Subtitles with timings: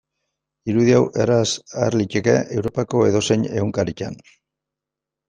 [0.71, 1.41] Irudi hau erraz
[1.83, 4.19] ager liteke Europako edozein egunkaritan.